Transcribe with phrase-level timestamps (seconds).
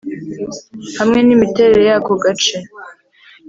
[0.99, 2.57] hamwe n imiterere yako gace.